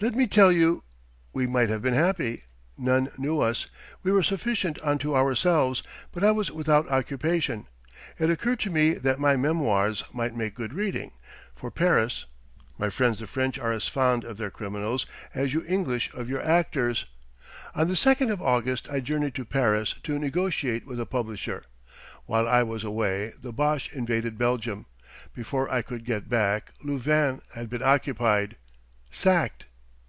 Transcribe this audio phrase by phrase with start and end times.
[0.00, 0.82] "Let me tell you....
[1.32, 2.42] "We might have been happy.
[2.76, 3.68] None knew us.
[4.02, 5.82] We were sufficient unto ourselves.
[6.12, 7.68] But I was without occupation;
[8.18, 11.12] it occurred to me that my memoirs might make good reading
[11.54, 12.26] for Paris;
[12.76, 16.42] my friends the French are as fond of their criminals as you English of your
[16.42, 17.06] actors.
[17.74, 21.64] On the second of August I journeyed to Paris to negotiate with a publisher.
[22.26, 24.84] While I was away the Boche invaded Belgium.
[25.34, 28.56] Before I could get back Louvain had been occupied,
[29.10, 29.64] sacked...."